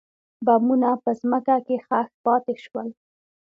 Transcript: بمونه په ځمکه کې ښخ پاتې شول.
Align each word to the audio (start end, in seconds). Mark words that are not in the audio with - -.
بمونه 0.45 0.89
په 1.03 1.11
ځمکه 1.19 1.55
کې 1.65 1.75
ښخ 1.85 2.07
پاتې 2.23 2.53
شول. 2.63 2.87